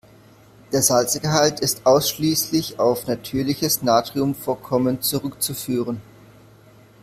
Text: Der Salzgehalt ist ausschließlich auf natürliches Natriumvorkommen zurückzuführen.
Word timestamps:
Der 0.71 0.81
Salzgehalt 0.81 1.59
ist 1.59 1.85
ausschließlich 1.85 2.79
auf 2.79 3.05
natürliches 3.05 3.83
Natriumvorkommen 3.83 5.03
zurückzuführen. 5.03 6.01